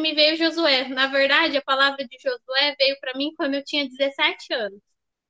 [0.00, 0.88] me veio Josué.
[0.88, 4.80] Na verdade, a palavra de Josué veio para mim quando eu tinha 17 anos.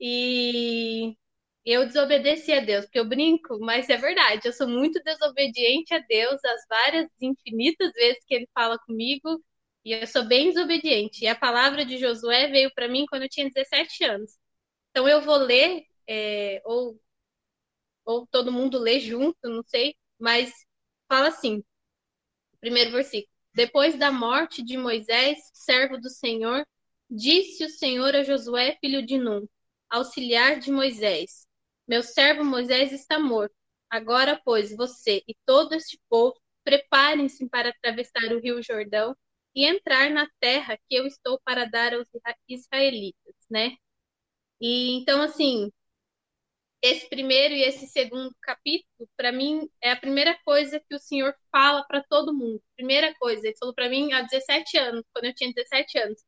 [0.01, 1.17] E
[1.65, 5.99] eu desobedeci a Deus, porque eu brinco, mas é verdade, eu sou muito desobediente a
[6.01, 9.43] Deus, as várias infinitas vezes que ele fala comigo,
[9.85, 11.25] e eu sou bem desobediente.
[11.25, 14.33] E a palavra de Josué veio para mim quando eu tinha 17 anos.
[14.91, 16.99] Então eu vou ler, é, ou,
[18.05, 20.53] ou todo mundo lê junto, não sei, mas
[21.09, 21.63] fala assim:
[22.61, 23.30] primeiro versículo.
[23.55, 26.65] Depois da morte de Moisés, servo do Senhor,
[27.09, 29.47] disse o Senhor a Josué, filho de Nun,
[29.89, 31.47] auxiliar de Moisés:
[31.87, 33.55] Meu servo Moisés está morto.
[33.91, 39.17] Agora, pois, você e todo este povo preparem-se para atravessar o rio Jordão
[39.55, 42.09] e entrar na terra que eu estou para dar aos
[42.49, 43.77] israelitas, né?
[44.61, 45.73] E então, assim,
[46.83, 51.35] esse primeiro e esse segundo capítulo, para mim, é a primeira coisa que o Senhor
[51.53, 52.63] fala para todo mundo.
[52.77, 56.25] Primeira coisa, ele falou para mim há 17 anos, quando eu tinha 17 anos.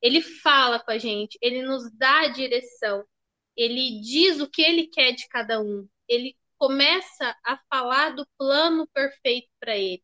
[0.00, 3.04] Ele fala com a gente, ele nos dá a direção,
[3.56, 5.88] ele diz o que ele quer de cada um.
[6.08, 10.02] Ele começa a falar do plano perfeito para ele.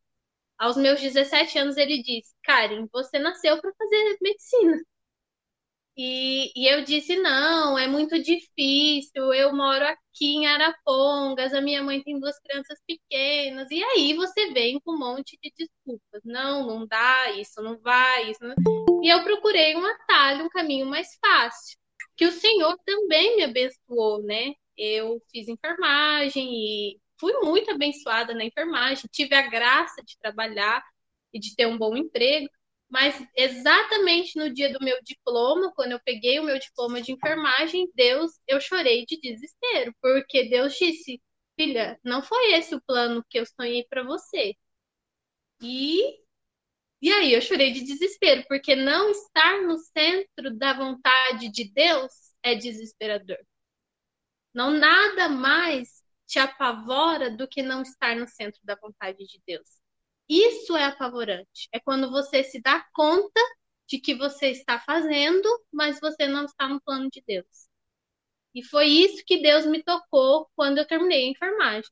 [0.57, 4.81] Aos meus 17 anos, ele diz: Karen, você nasceu para fazer medicina.
[5.97, 9.33] E, e, eu disse: não, é muito difícil.
[9.33, 13.69] Eu moro aqui em Arapongas, a minha mãe tem duas crianças pequenas.
[13.71, 18.31] E aí você vem com um monte de desculpas: não, não dá, isso não vai.
[18.31, 18.55] Isso não...
[19.03, 21.77] E eu procurei um atalho, um caminho mais fácil,
[22.17, 24.53] que o Senhor também me abençoou, né?
[24.77, 30.83] Eu fiz enfermagem e fui muito abençoada na enfermagem, tive a graça de trabalhar
[31.33, 32.49] e de ter um bom emprego.
[32.95, 37.91] Mas exatamente no dia do meu diploma, quando eu peguei o meu diploma de enfermagem,
[37.93, 41.21] Deus, eu chorei de desespero, porque Deus disse:
[41.59, 44.55] "Filha, não foi esse o plano que eu sonhei para você".
[45.61, 46.23] E
[47.01, 52.11] e aí eu chorei de desespero, porque não estar no centro da vontade de Deus
[52.43, 53.37] é desesperador.
[54.55, 59.67] Não nada mais te apavora do que não estar no centro da vontade de Deus.
[60.29, 61.69] Isso é apavorante.
[61.71, 63.41] É quando você se dá conta
[63.87, 67.67] de que você está fazendo, mas você não está no plano de Deus.
[68.55, 71.91] E foi isso que Deus me tocou quando eu terminei a enfermagem.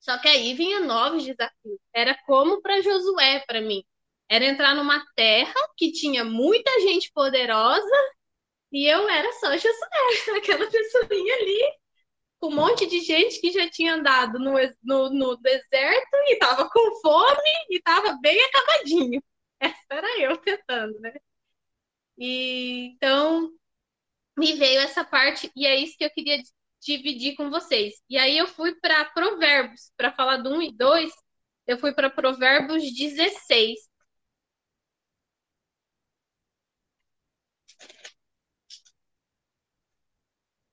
[0.00, 1.78] Só que aí vinha novos desafios.
[1.94, 3.84] Era como para Josué, para mim.
[4.28, 7.84] Era entrar numa terra que tinha muita gente poderosa
[8.72, 11.79] e eu era só Josué, aquela pessoinha ali
[12.40, 16.68] com um monte de gente que já tinha andado no, no, no deserto e estava
[16.70, 19.22] com fome e estava bem acabadinho.
[19.60, 21.12] Essa era eu tentando, né?
[22.16, 23.50] E, então,
[24.36, 26.38] me veio essa parte, e é isso que eu queria
[26.80, 27.94] dividir com vocês.
[28.08, 31.12] E aí eu fui para Provérbios, para falar do 1 e 2,
[31.66, 33.89] eu fui para Provérbios 16.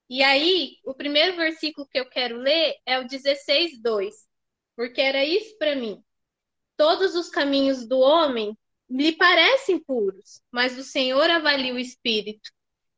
[0.08, 4.14] E aí, o primeiro versículo que eu quero ler é o 16, 2,
[4.76, 6.02] porque era isso para mim.
[6.76, 8.56] Todos os caminhos do homem
[8.88, 12.50] lhe parecem puros, mas o Senhor avalia o espírito.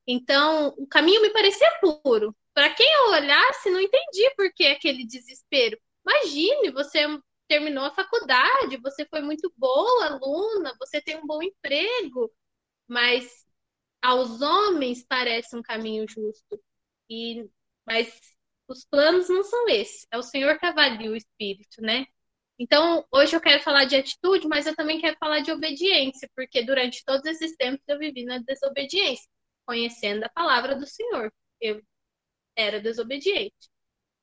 [0.07, 2.37] Então, o caminho me parecia puro.
[2.55, 5.79] Para quem eu olhasse, não entendi por que aquele desespero.
[6.07, 7.07] Imagine, você
[7.49, 12.31] terminou a faculdade, você foi muito boa aluna, você tem um bom emprego,
[12.89, 13.29] mas
[14.03, 16.61] aos homens parece um caminho justo.
[17.11, 17.51] E,
[17.87, 18.21] mas
[18.69, 20.07] os planos não são esses.
[20.11, 22.07] É o Senhor que avalia o espírito, né?
[22.59, 26.63] Então, hoje eu quero falar de atitude, mas eu também quero falar de obediência, porque
[26.63, 29.27] durante todos esses tempos eu vivi na desobediência,
[29.67, 31.33] conhecendo a palavra do Senhor.
[31.61, 31.83] Eu
[32.57, 33.71] era desobediente.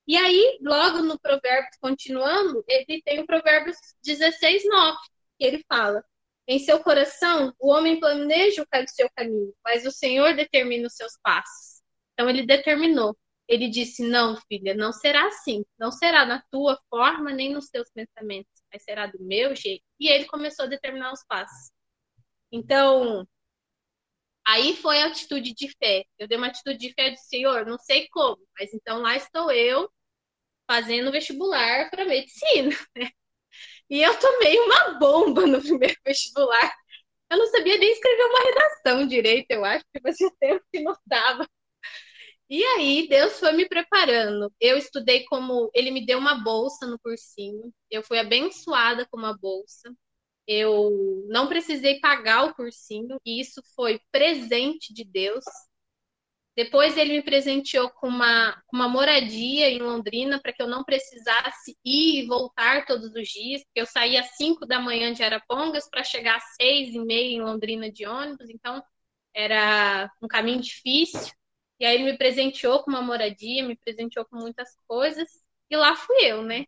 [0.08, 4.98] E aí, logo no Provérbios, continuando, ele tem o Provérbios 16, 9,
[5.40, 6.04] que ele fala:
[6.48, 11.14] Em seu coração, o homem planeja o seu caminho, mas o Senhor determina os seus
[11.22, 11.77] passos.
[12.18, 13.16] Então ele determinou.
[13.48, 15.64] Ele disse: Não, filha, não será assim.
[15.78, 19.84] Não será na tua forma nem nos teus pensamentos, mas será do meu jeito.
[20.00, 21.72] E ele começou a determinar os passos.
[22.52, 23.28] Então,
[24.46, 26.04] aí foi a atitude de fé.
[26.18, 29.52] Eu dei uma atitude de fé do Senhor, não sei como, mas então lá estou
[29.52, 29.92] eu
[30.68, 32.72] fazendo vestibular para medicina.
[33.90, 36.74] E eu tomei uma bomba no primeiro vestibular.
[37.32, 40.96] Eu não sabia nem escrever uma redação direito, eu acho, que fazia tempo que não
[41.06, 41.48] dava.
[42.50, 44.52] E aí, Deus foi me preparando.
[44.60, 45.70] Eu estudei como.
[45.74, 47.74] Ele me deu uma bolsa no cursinho.
[47.92, 49.94] Eu fui abençoada com uma bolsa.
[50.48, 55.44] Eu não precisei pagar o cursinho, e isso foi presente de Deus.
[56.56, 61.78] Depois ele me presenteou com uma, uma moradia em Londrina para que eu não precisasse
[61.86, 65.88] ir e voltar todos os dias, porque eu saía às 5 da manhã de Arapongas
[65.88, 68.82] para chegar às 6 e meia em Londrina de ônibus, então
[69.36, 71.32] era um caminho difícil.
[71.80, 75.30] E aí ele me presenteou com uma moradia, me presenteou com muitas coisas,
[75.70, 76.66] e lá fui eu, né?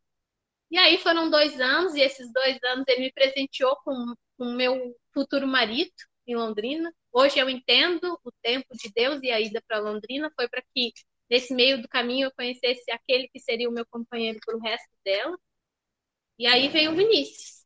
[0.71, 4.95] E aí foram dois anos, e esses dois anos ele me presenteou com o meu
[5.13, 5.91] futuro marido
[6.27, 6.93] em Londrina.
[7.11, 10.93] Hoje eu entendo o tempo de Deus e a ida para Londrina foi para que
[11.29, 15.37] nesse meio do caminho eu conhecesse aquele que seria o meu companheiro pelo resto dela.
[16.37, 17.65] E aí veio o Vinícius,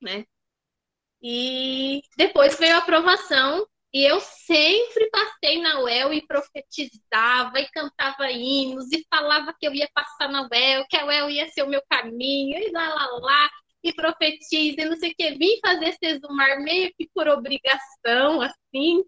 [0.00, 0.24] né?
[1.22, 8.30] E depois veio a aprovação e eu sempre passei na UEL e profetizava e cantava
[8.30, 11.68] hinos e falava que eu ia passar na UEL, que a UEL ia ser o
[11.68, 13.50] meu caminho, e lá, lá, lá,
[13.82, 15.32] e profetiza, e não sei o que.
[15.32, 19.02] Vim fazer Sesumar meio que por obrigação, assim,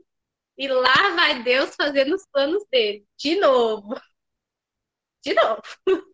[0.59, 3.95] e lá vai Deus fazendo os planos dele, de novo.
[5.25, 5.63] De novo.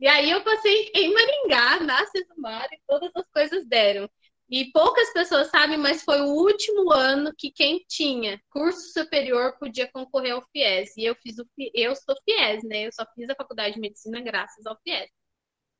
[0.00, 4.10] E aí eu passei em Maringá, na Sesumar, e todas as coisas deram.
[4.52, 9.90] E poucas pessoas sabem, mas foi o último ano que quem tinha curso superior podia
[9.90, 10.94] concorrer ao FIES.
[10.98, 12.86] E eu fiz o eu sou FIES, né?
[12.86, 15.10] Eu só fiz a faculdade de medicina graças ao FIES.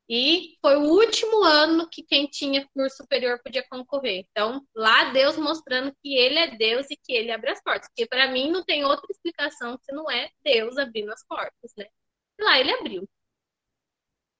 [0.08, 4.26] E foi o último ano que quem tinha curso superior podia concorrer.
[4.30, 7.88] Então, lá Deus mostrando que ele é Deus e que ele abre as portas.
[7.88, 11.86] Porque para mim não tem outra explicação se não é Deus abrindo as portas, né?
[12.38, 13.08] E lá ele abriu.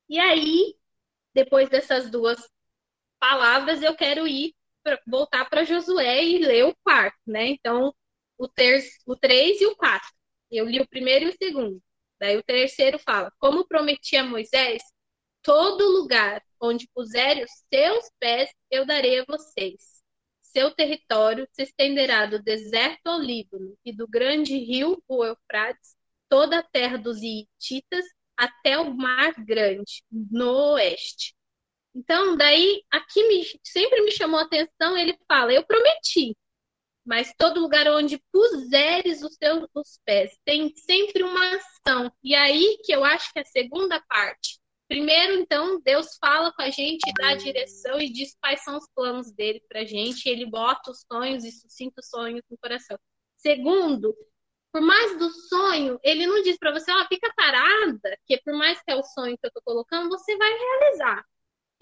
[0.09, 0.75] E aí,
[1.35, 2.41] depois dessas duas
[3.23, 4.53] palavras, eu quero ir
[4.83, 7.47] pra, voltar para Josué e ler o quarto, né?
[7.47, 7.95] Então,
[8.37, 10.09] o, ter, o 3 e o 4.
[10.51, 11.81] Eu li o primeiro e o segundo.
[12.21, 14.83] Daí o terceiro fala: Como prometi a Moisés,
[15.41, 20.03] todo lugar onde puserem os seus pés, eu darei a vocês.
[20.43, 25.97] Seu território se estenderá do deserto ao Líbano e do grande rio, o Eufrates,
[26.29, 28.05] toda a terra dos Hititas,
[28.37, 31.35] até o Mar Grande, no oeste.
[31.95, 36.35] Então, daí, aqui me, sempre me chamou a atenção, ele fala, eu prometi,
[37.05, 42.13] mas todo lugar onde puseres os seus os pés, tem sempre uma ação.
[42.23, 44.61] E aí que eu acho que é a segunda parte.
[44.89, 48.87] Primeiro, então, Deus fala com a gente, dá a direção e diz quais são os
[48.95, 52.99] planos dele pra gente, ele bota os sonhos e suscita os sonhos no coração.
[53.37, 54.15] Segundo,
[54.71, 58.55] por mais do sonho, ele não diz para você, ó, oh, fica parada, que por
[58.55, 61.25] mais que é o sonho que eu tô colocando, você vai realizar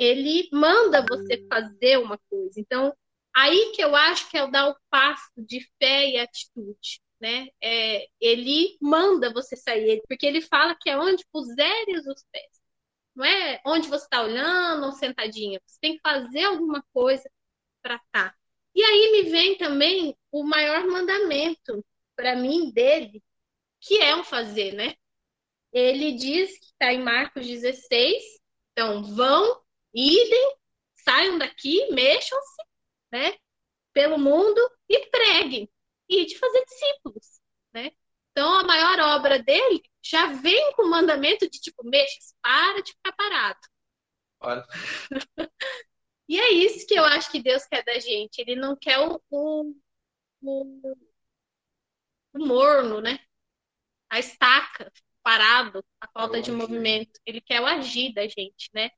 [0.01, 2.59] ele manda você fazer uma coisa.
[2.59, 2.97] Então,
[3.37, 7.49] aí que eu acho que é o dar o passo de fé e atitude, né?
[7.63, 12.61] É, ele manda você sair, porque ele fala que é onde puseres os pés.
[13.15, 15.61] Não é onde você está olhando ou sentadinha.
[15.67, 17.31] Você tem que fazer alguma coisa
[17.83, 18.31] para estar.
[18.31, 18.37] Tá.
[18.75, 21.85] E aí me vem também o maior mandamento
[22.17, 23.23] para mim dele,
[23.81, 24.95] que é o fazer, né?
[25.73, 28.23] Ele diz que está em Marcos 16,
[28.73, 29.60] então vão
[29.95, 30.57] idem,
[30.97, 32.63] saiam daqui, mexam-se,
[33.13, 33.37] né,
[33.93, 35.71] pelo mundo e preguem,
[36.09, 37.41] e de fazer discípulos,
[37.73, 37.91] né?
[38.33, 42.93] Então a maior obra dele já vem com o mandamento de tipo, mexa, para de
[42.93, 43.59] ficar parado.
[44.41, 44.67] Olha.
[46.29, 48.39] e é isso que eu acho que Deus quer da gente.
[48.39, 49.75] Ele não quer o, o,
[50.43, 50.97] o,
[52.33, 53.19] o morno, né?
[54.09, 54.93] A estaca,
[55.23, 57.21] parado, a falta de movimento.
[57.27, 58.91] Ele quer o agir da gente, né?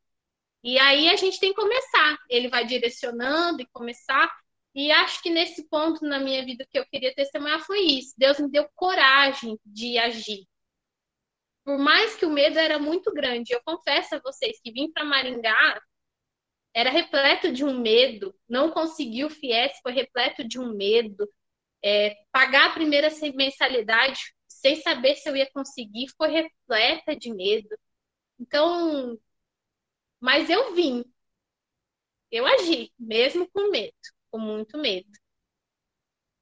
[0.63, 2.19] E aí a gente tem que começar.
[2.29, 4.33] Ele vai direcionando e começar.
[4.75, 8.15] E acho que nesse ponto na minha vida que eu queria testemunhar foi isso.
[8.17, 10.47] Deus me deu coragem de agir.
[11.65, 15.05] Por mais que o medo era muito grande, eu confesso a vocês que vim para
[15.05, 15.81] Maringá
[16.75, 18.35] era repleto de um medo.
[18.49, 21.29] Não consegui o FIES, foi repleto de um medo.
[21.85, 27.69] É, pagar a primeira mensalidade sem saber se eu ia conseguir foi repleta de medo.
[28.39, 29.19] Então,
[30.23, 31.05] mas eu vim.
[32.31, 33.93] Eu agi, mesmo com medo,
[34.31, 35.11] com muito medo.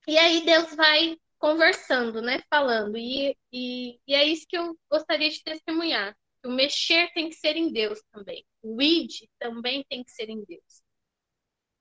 [0.07, 2.43] E aí Deus vai conversando, né?
[2.51, 2.99] Falando.
[2.99, 6.15] E, e, e é isso que eu gostaria de testemunhar.
[6.45, 8.45] O mexer tem que ser em Deus também.
[8.63, 10.83] O id também tem que ser em Deus.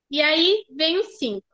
[0.10, 1.46] E aí vem o 5.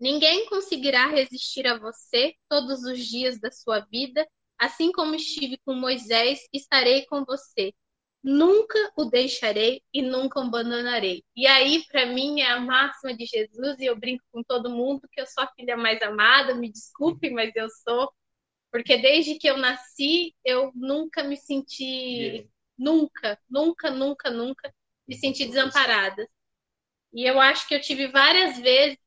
[0.00, 4.28] Ninguém conseguirá resistir a você todos os dias da sua vida,
[4.58, 7.72] assim como estive com Moisés, estarei com você
[8.22, 11.24] nunca o deixarei e nunca o abandonarei.
[11.36, 15.08] E aí, para mim, é a máxima de Jesus, e eu brinco com todo mundo
[15.10, 18.12] que eu sou a filha mais amada, me desculpem, mas eu sou,
[18.70, 24.74] porque desde que eu nasci, eu nunca me senti, nunca, nunca, nunca, nunca
[25.06, 26.28] me senti desamparada.
[27.12, 28.98] E eu acho que eu tive várias vezes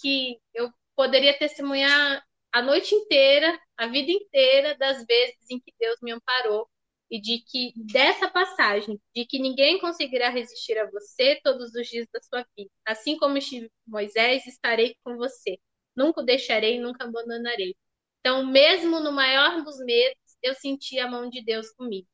[0.00, 5.96] que eu poderia testemunhar a noite inteira, a vida inteira das vezes em que Deus
[6.02, 6.68] me amparou
[7.10, 12.06] e de que dessa passagem, de que ninguém conseguirá resistir a você todos os dias
[12.12, 12.70] da sua vida.
[12.86, 15.58] Assim como estive com Moisés, estarei com você.
[15.96, 17.74] Nunca o deixarei, nunca abandonarei.
[18.20, 22.08] Então, mesmo no maior dos medos, eu senti a mão de Deus comigo.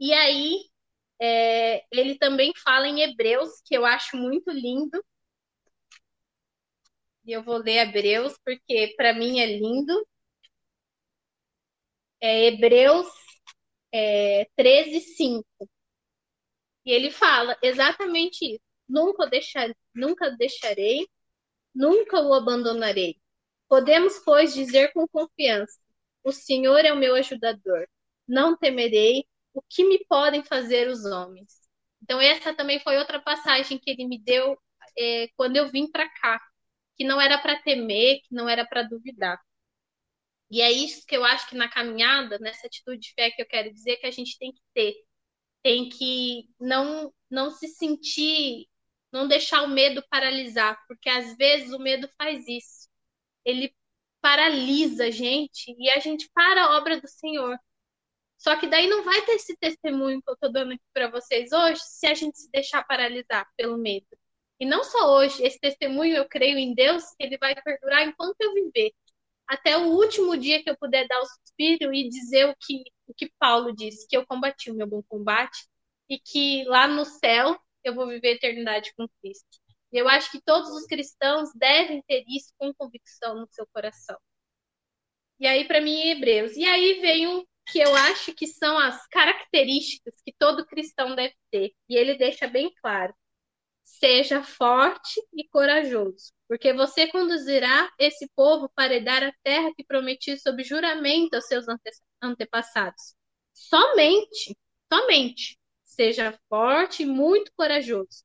[0.00, 0.58] E aí,
[1.20, 5.02] é, ele também fala em Hebreus, que eu acho muito lindo,
[7.24, 10.06] e eu vou ler Hebreus, porque para mim é lindo.
[12.20, 13.06] É Hebreus
[13.94, 15.46] é, 13, 5.
[16.84, 18.64] E ele fala exatamente isso.
[18.88, 21.08] Nunca, deixar, nunca deixarei,
[21.74, 23.20] nunca o abandonarei.
[23.68, 25.78] Podemos, pois, dizer com confiança:
[26.24, 27.88] O Senhor é o meu ajudador.
[28.28, 31.60] Não temerei o que me podem fazer os homens.
[32.02, 34.58] Então, essa também foi outra passagem que ele me deu
[34.98, 36.40] é, quando eu vim para cá
[36.96, 39.40] que não era para temer, que não era para duvidar.
[40.50, 43.46] E é isso que eu acho que na caminhada, nessa atitude de fé que eu
[43.46, 44.94] quero dizer que a gente tem que ter.
[45.62, 48.68] Tem que não, não se sentir,
[49.12, 52.88] não deixar o medo paralisar, porque às vezes o medo faz isso.
[53.44, 53.74] Ele
[54.20, 57.58] paralisa a gente e a gente para a obra do Senhor.
[58.38, 61.52] Só que daí não vai ter esse testemunho que eu estou dando aqui para vocês
[61.52, 64.06] hoje se a gente se deixar paralisar pelo medo.
[64.60, 68.54] E não só hoje, esse testemunho eu creio em Deus, ele vai perdurar enquanto eu
[68.54, 68.92] viver.
[69.46, 73.14] Até o último dia que eu puder dar o suspiro e dizer o que, o
[73.14, 75.66] que Paulo disse, que eu combati o meu bom combate
[76.08, 79.58] e que lá no céu eu vou viver eternidade com Cristo.
[79.92, 84.18] Eu acho que todos os cristãos devem ter isso com convicção no seu coração.
[85.38, 86.56] E aí, para mim, Hebreus.
[86.56, 91.34] E aí vem um que eu acho que são as características que todo cristão deve
[91.50, 91.72] ter.
[91.88, 93.14] E ele deixa bem claro
[93.84, 100.38] seja forte e corajoso, porque você conduzirá esse povo para dar a terra que prometi
[100.38, 101.90] sob juramento aos seus ante
[102.22, 103.14] antepassados.
[103.52, 104.56] Somente,
[104.92, 108.24] somente, seja forte e muito corajoso.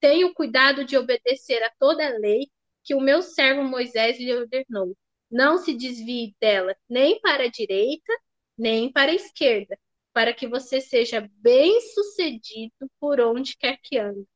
[0.00, 2.50] Tenha o cuidado de obedecer a toda a lei
[2.82, 4.96] que o meu servo Moisés lhe ordenou.
[5.30, 8.12] Não se desvie dela nem para a direita,
[8.58, 9.78] nem para a esquerda,
[10.12, 14.26] para que você seja bem-sucedido por onde quer que ande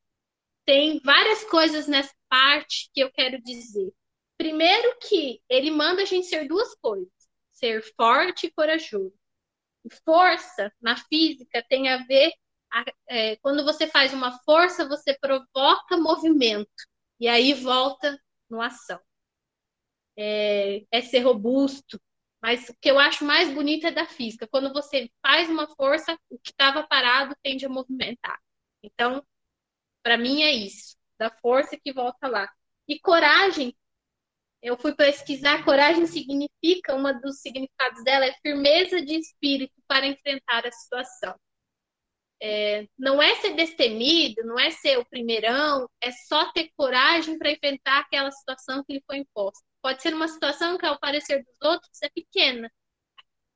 [0.65, 3.93] tem várias coisas nessa parte que eu quero dizer.
[4.37, 7.13] Primeiro que ele manda a gente ser duas coisas:
[7.53, 9.15] ser forte e corajoso.
[10.05, 12.33] Força na física tem a ver
[13.09, 16.69] é, quando você faz uma força, você provoca movimento
[17.21, 18.99] e aí volta no ação.
[20.17, 22.01] É, é ser robusto,
[22.43, 24.49] mas o que eu acho mais bonito é da física.
[24.49, 28.41] Quando você faz uma força, o que estava parado tende a movimentar.
[28.83, 29.25] Então,
[30.03, 32.51] para mim é isso, da força que volta lá.
[32.89, 33.77] E coragem,
[34.63, 40.67] eu fui pesquisar, coragem significa, uma dos significados dela é firmeza de espírito para enfrentar
[40.67, 41.35] a situação.
[42.43, 47.51] É, não é ser destemido, não é ser o primeirão, é só ter coragem para
[47.51, 49.65] enfrentar aquela situação que lhe foi imposta.
[49.81, 52.71] Pode ser uma situação que, ao parecer dos outros, é pequena,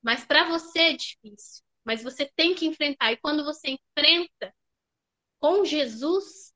[0.02, 1.64] mas para você é difícil.
[1.84, 3.12] Mas você tem que enfrentar.
[3.12, 4.54] E quando você enfrenta,
[5.40, 6.52] com Jesus,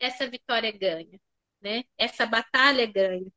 [0.00, 1.20] essa vitória ganha,
[1.60, 1.84] né?
[1.98, 3.30] Essa batalha ganha.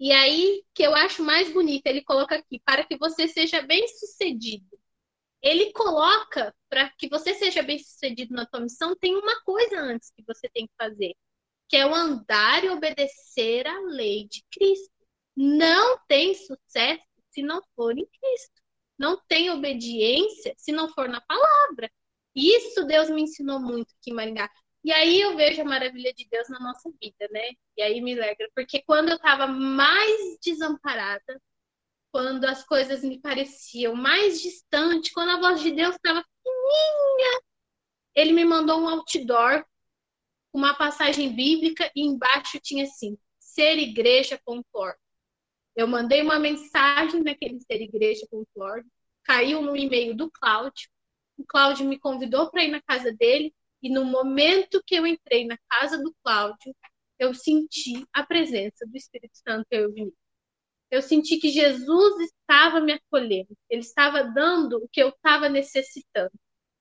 [0.00, 4.78] E aí que eu acho mais bonito, ele coloca aqui, para que você seja bem-sucedido.
[5.42, 10.22] Ele coloca para que você seja bem-sucedido na tua missão, tem uma coisa antes que
[10.26, 11.14] você tem que fazer,
[11.68, 14.92] que é o andar e obedecer à lei de Cristo.
[15.36, 18.62] Não tem sucesso se não for em Cristo.
[18.98, 21.90] Não tem obediência se não for na palavra.
[22.34, 24.50] Isso Deus me ensinou muito aqui em Maringá.
[24.84, 27.50] E aí eu vejo a maravilha de Deus na nossa vida, né?
[27.76, 31.40] E aí me alegra, porque quando eu estava mais desamparada,
[32.10, 37.42] quando as coisas me pareciam mais distantes, quando a voz de Deus estava fininha,
[38.14, 39.64] ele me mandou um outdoor,
[40.52, 43.76] uma passagem bíblica e embaixo tinha assim: ser.
[45.76, 47.88] Eu mandei uma mensagem naquele ser
[49.22, 50.88] caiu no e-mail do Cláudio,
[51.36, 55.46] o Cláudio me convidou para ir na casa dele e no momento que eu entrei
[55.46, 56.74] na casa do Cláudio,
[57.18, 60.12] eu senti a presença do Espírito Santo eu vi.
[60.90, 66.32] Eu senti que Jesus estava me acolhendo, ele estava dando o que eu estava necessitando,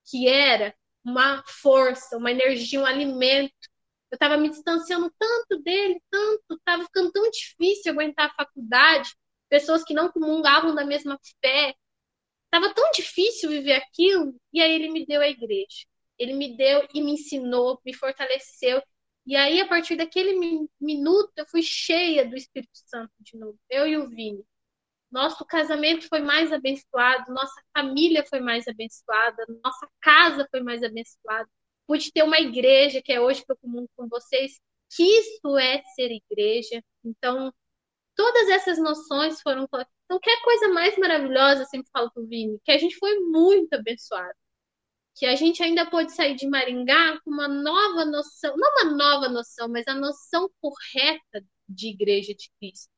[0.10, 0.74] que era
[1.04, 3.54] uma força, uma energia, um alimento.
[4.12, 9.13] Eu estava me distanciando tanto dele, tanto, estava ficando tão difícil aguentar a faculdade,
[9.50, 11.75] pessoas que não comungavam da mesma fé,
[12.50, 15.86] Tava tão difícil viver aquilo, e aí ele me deu a igreja.
[16.18, 18.82] Ele me deu e me ensinou, me fortaleceu.
[19.26, 23.86] E aí, a partir daquele minuto, eu fui cheia do Espírito Santo de novo, eu
[23.88, 24.44] e o Vini.
[25.12, 31.50] Nosso casamento foi mais abençoado, nossa família foi mais abençoada, nossa casa foi mais abençoada.
[31.86, 34.60] Pude ter uma igreja, que é hoje que eu comungo com vocês,
[34.94, 36.84] que isso é ser igreja.
[37.04, 37.54] Então,
[38.16, 39.68] todas essas noções foram.
[40.06, 44.36] Então, que coisa mais maravilhosa, sempre falo pro Vini, que a gente foi muito abençoado.
[45.18, 49.30] Que a gente ainda pôde sair de Maringá com uma nova noção, não uma nova
[49.30, 52.90] noção, mas a noção correta de igreja de Cristo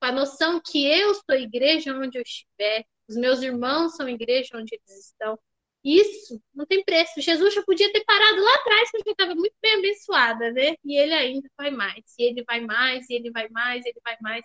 [0.00, 4.56] com a noção que eu sou igreja onde eu estiver, os meus irmãos são igreja
[4.56, 5.38] onde eles estão.
[5.84, 7.20] Isso não tem preço.
[7.20, 10.74] Jesus já podia ter parado lá atrás, porque eu estava muito bem abençoada, né?
[10.84, 14.00] E ele ainda vai mais, e ele vai mais, e ele vai mais, e ele
[14.04, 14.44] vai mais.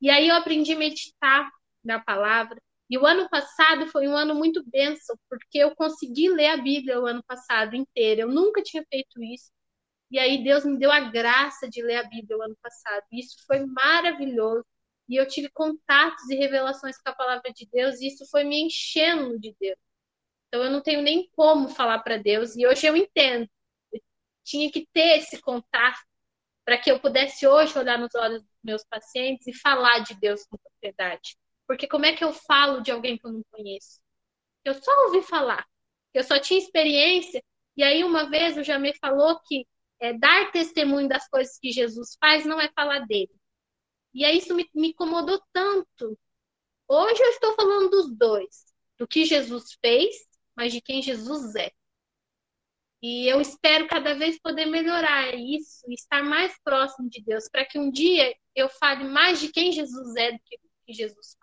[0.00, 1.50] E aí eu aprendi a meditar
[1.84, 2.60] na palavra.
[2.90, 7.00] E o ano passado foi um ano muito benção, porque eu consegui ler a Bíblia
[7.00, 8.22] o ano passado inteiro.
[8.22, 9.50] Eu nunca tinha feito isso.
[10.10, 13.04] E aí Deus me deu a graça de ler a Bíblia o ano passado.
[13.12, 14.64] E isso foi maravilhoso
[15.08, 18.60] e eu tive contatos e revelações com a palavra de Deus, e isso foi me
[18.62, 19.78] enchendo de Deus.
[20.48, 23.48] Então eu não tenho nem como falar para Deus, e hoje eu entendo.
[23.92, 24.00] Eu
[24.44, 26.00] tinha que ter esse contato
[26.64, 30.44] para que eu pudesse hoje olhar nos olhos dos meus pacientes e falar de Deus
[30.46, 31.36] com propriedade.
[31.68, 34.00] Porque como é que eu falo de alguém que eu não conheço?
[34.64, 35.64] Eu só ouvi falar.
[36.12, 37.42] Eu só tinha experiência.
[37.76, 39.64] E aí uma vez o Jamê falou que
[40.00, 43.32] é, dar testemunho das coisas que Jesus faz não é falar dele,
[44.14, 46.18] e aí isso me, me incomodou tanto.
[46.88, 48.66] Hoje eu estou falando dos dois,
[48.98, 50.16] do que Jesus fez,
[50.56, 51.70] mas de quem Jesus é.
[53.00, 57.78] E eu espero cada vez poder melhorar isso, estar mais próximo de Deus, para que
[57.78, 60.58] um dia eu fale mais de quem Jesus é do que
[60.92, 61.36] Jesus.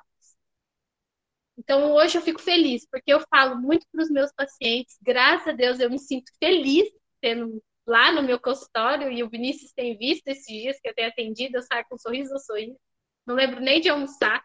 [1.58, 5.52] Então hoje eu fico feliz, porque eu falo muito para os meus pacientes, graças a
[5.54, 6.90] Deus eu me sinto feliz
[7.22, 11.08] tendo lá no meu consultório, e o Vinícius tem visto esses dias que eu tenho
[11.10, 12.78] atendido, eu saio com um sorriso no sorriso,
[13.26, 14.44] não lembro nem de almoçar.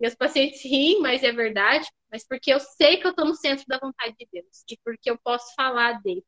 [0.00, 3.64] Meus pacientes riem, mas é verdade, mas porque eu sei que eu estou no centro
[3.68, 6.24] da vontade de Deus, de porque eu posso falar dele.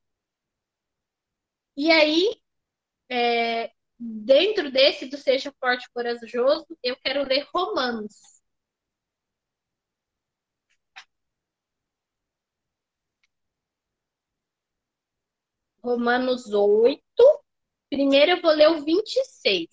[1.76, 2.36] E aí,
[3.10, 8.39] é, dentro desse do Seja Forte e Corajoso, eu quero ler Romanos.
[15.82, 17.02] Romanos 8.
[17.88, 19.68] Primeiro eu vou ler o 26.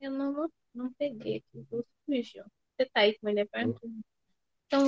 [0.00, 1.84] Eu não, não peguei aqui, vou.
[2.06, 3.80] Você tá aí com ele perto?
[4.66, 4.84] Então,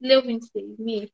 [0.00, 1.12] lê o 26, Mi.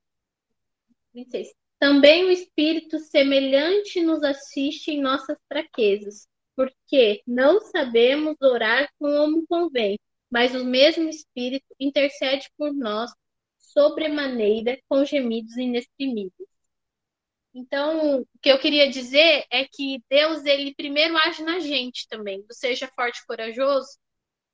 [1.12, 1.52] 26.
[1.78, 9.98] Também o Espírito semelhante nos assiste em nossas fraquezas, porque não sabemos orar como convém
[10.30, 13.10] mas o mesmo Espírito intercede por nós
[13.58, 16.48] sobremaneira com gemidos inexprimíveis.
[17.52, 22.42] Então, o que eu queria dizer é que Deus, ele primeiro age na gente também.
[22.46, 23.98] Do seja forte e corajoso,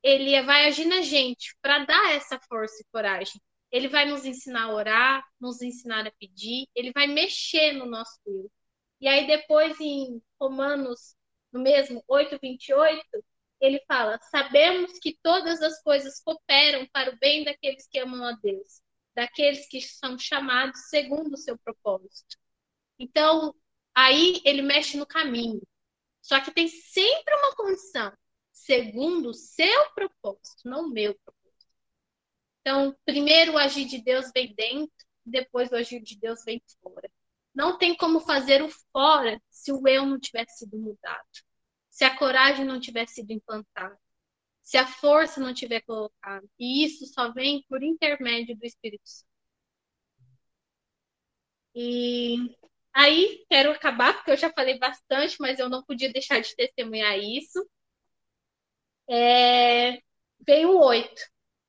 [0.03, 3.41] ele vai agir na gente para dar essa força e coragem.
[3.71, 8.19] Ele vai nos ensinar a orar, nos ensinar a pedir, ele vai mexer no nosso
[8.27, 8.51] eu.
[9.01, 11.17] E aí depois em Romanos,
[11.53, 13.03] no mesmo 8:28,
[13.61, 18.33] ele fala: Sabemos que todas as coisas cooperam para o bem daqueles que amam a
[18.33, 18.81] Deus,
[19.14, 22.37] daqueles que são chamados segundo o seu propósito.
[22.99, 23.55] Então,
[23.95, 25.62] aí ele mexe no caminho.
[26.23, 28.12] Só que tem sempre uma condição,
[28.53, 31.66] segundo o seu propósito, não o meu propósito.
[32.61, 37.09] Então, primeiro o agir de Deus vem dentro, depois o agir de Deus vem fora.
[37.55, 41.45] Não tem como fazer o fora se o eu não tivesse sido mudado
[41.96, 43.98] se a coragem não tiver sido implantada,
[44.62, 46.46] se a força não tiver colocada.
[46.59, 49.30] E isso só vem por intermédio do Espírito Santo.
[51.74, 52.37] E
[52.92, 57.18] aí, quero acabar, porque eu já falei bastante, mas eu não podia deixar de testemunhar
[57.18, 57.66] isso.
[59.09, 59.98] É...
[60.46, 61.22] Vem o 8,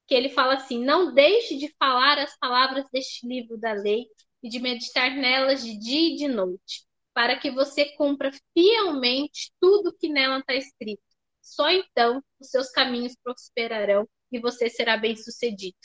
[0.07, 4.05] que ele fala assim: Não deixe de falar as palavras deste livro da lei
[4.43, 6.86] e de meditar nelas de dia e de noite
[7.17, 11.01] para que você cumpra fielmente tudo que nela está escrito.
[11.41, 15.75] Só então os seus caminhos prosperarão e você será bem-sucedido.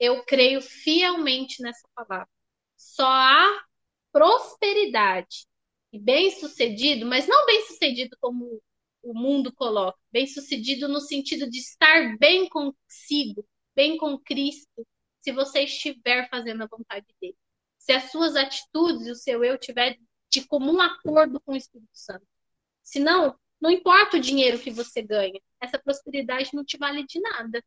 [0.00, 2.28] Eu creio fielmente nessa palavra.
[2.76, 3.64] Só há
[4.10, 5.46] prosperidade
[5.92, 8.60] e bem-sucedido, mas não bem-sucedido como
[9.00, 14.84] o mundo coloca, bem-sucedido no sentido de estar bem consigo, bem com Cristo,
[15.20, 17.36] se você estiver fazendo a vontade dele.
[17.78, 19.96] Se as suas atitudes e o seu eu tiver
[20.30, 22.26] de comum acordo com o Espírito Santo.
[22.82, 27.62] Senão, não importa o dinheiro que você ganha, essa prosperidade não te vale de nada.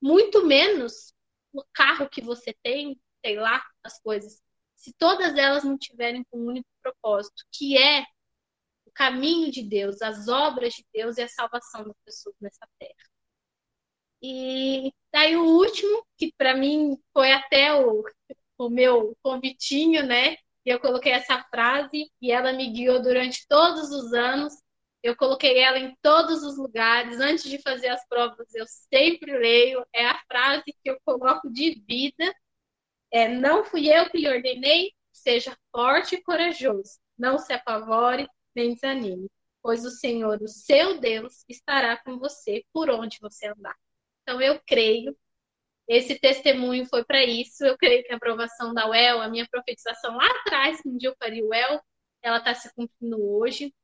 [0.00, 1.14] Muito menos
[1.52, 4.40] o carro que você tem, sei lá, as coisas,
[4.76, 8.04] se todas elas não tiverem um único propósito, que é
[8.86, 13.10] o caminho de Deus, as obras de Deus e a salvação das pessoas nessa terra.
[14.22, 18.04] E daí o último, que para mim foi até o,
[18.58, 20.36] o meu convitinho, né?
[20.64, 24.54] E eu coloquei essa frase e ela me guiou durante todos os anos.
[25.02, 27.18] Eu coloquei ela em todos os lugares.
[27.18, 29.84] Antes de fazer as provas, eu sempre leio.
[29.92, 32.34] É a frase que eu coloco de vida.
[33.10, 36.98] É, não fui eu que lhe ordenei, seja forte e corajoso.
[37.18, 39.28] Não se apavore nem desanime,
[39.62, 43.76] pois o Senhor, o seu Deus, estará com você por onde você andar.
[44.22, 45.16] Então eu creio
[45.90, 47.64] esse testemunho foi para isso.
[47.64, 51.08] Eu creio que a aprovação da UEL, a minha profetização lá atrás, que um dia
[51.08, 51.80] eu faria UEL,
[52.22, 53.74] ela está se cumprindo hoje.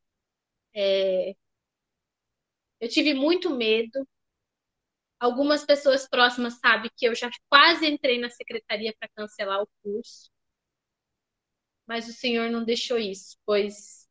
[0.72, 1.34] É...
[2.80, 4.06] Eu tive muito medo.
[5.18, 10.30] Algumas pessoas próximas sabem que eu já quase entrei na secretaria para cancelar o curso.
[11.86, 14.08] Mas o Senhor não deixou isso, pois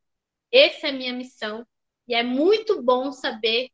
[0.51, 1.65] essa é a minha missão.
[2.09, 3.69] E é muito bom saber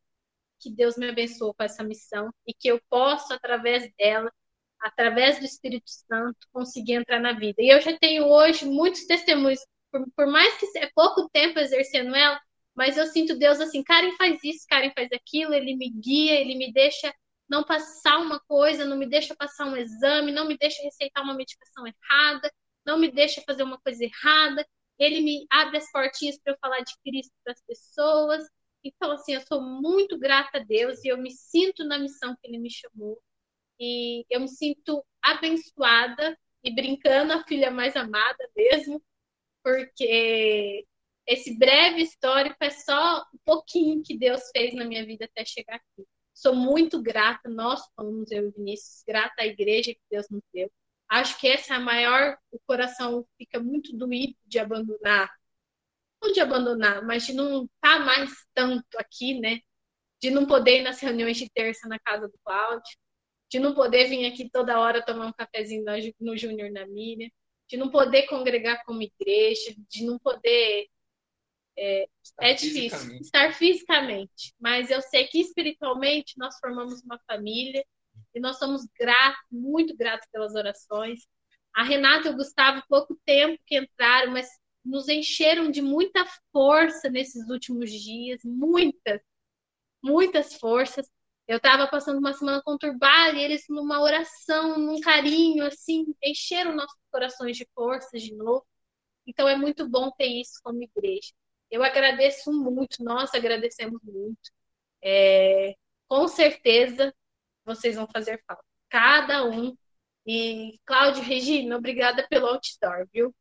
[0.62, 4.32] que Deus me abençoou com essa missão e que eu posso, através dela,
[4.80, 7.62] através do Espírito Santo, conseguir entrar na vida.
[7.62, 9.60] E eu já tenho hoje muitos testemunhos,
[9.91, 12.39] por, por mais que é pouco tempo exercendo ela,
[12.76, 16.56] mas eu sinto Deus assim, Karen faz isso, Karen faz aquilo, ele me guia, ele
[16.56, 17.13] me deixa
[17.50, 21.34] não passar uma coisa, não me deixa passar um exame, não me deixa receitar uma
[21.34, 22.50] medicação errada,
[22.86, 24.65] não me deixa fazer uma coisa errada.
[24.97, 28.43] Ele me abre as portinhas para eu falar de Cristo para as pessoas.
[28.83, 32.47] Então, assim, eu sou muito grata a Deus e eu me sinto na missão que
[32.47, 33.21] Ele me chamou.
[33.79, 39.01] E eu me sinto abençoada e brincando a filha mais amada mesmo,
[39.63, 40.85] porque
[41.27, 45.75] esse breve histórico é só um pouquinho que Deus fez na minha vida até chegar
[45.75, 46.07] aqui.
[46.33, 50.71] Sou muito grata, nós somos, eu e Vinícius, grata à igreja que Deus nos deu.
[51.09, 55.29] Acho que essa é a maior, o coração fica muito doído de abandonar
[56.29, 59.60] de abandonar, mas de não estar tá mais tanto aqui, né?
[60.21, 62.97] De não poder ir nas reuniões de terça na casa do Cláudio,
[63.49, 65.84] de não poder vir aqui toda hora tomar um cafezinho
[66.19, 67.29] no Júnior na Miriam,
[67.67, 70.88] de não poder congregar como igreja, de não poder.
[71.77, 72.05] É,
[72.41, 73.21] é difícil fisicamente.
[73.21, 77.84] estar fisicamente, mas eu sei que espiritualmente nós formamos uma família
[78.36, 81.21] e nós somos gratos, muito gratos pelas orações.
[81.73, 84.49] A Renata e o Gustavo, pouco tempo que entraram, mas
[84.83, 89.21] nos encheram de muita força nesses últimos dias, muitas,
[90.03, 91.09] muitas forças.
[91.47, 96.97] Eu estava passando uma semana conturbada e eles, numa oração, num carinho, assim, encheram nossos
[97.11, 98.65] corações de forças de novo.
[99.27, 101.31] Então é muito bom ter isso como igreja.
[101.69, 104.51] Eu agradeço muito, nós agradecemos muito.
[105.03, 105.75] É,
[106.07, 107.13] com certeza
[107.65, 108.63] vocês vão fazer falta.
[108.89, 109.75] Cada um.
[110.25, 113.33] E, Cláudio, Regina, obrigada pelo outdoor, viu?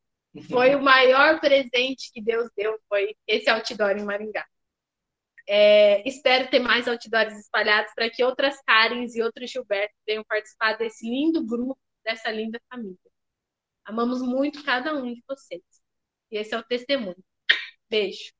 [0.49, 4.47] Foi o maior presente que Deus deu, foi esse outdoor em Maringá.
[5.49, 10.75] É, espero ter mais outdoors espalhados para que outras Karens e outros Gilberto venham participar
[10.75, 12.97] desse lindo grupo, dessa linda família.
[13.85, 15.62] Amamos muito cada um de vocês.
[16.31, 17.25] E esse é o testemunho.
[17.88, 18.31] Beijo.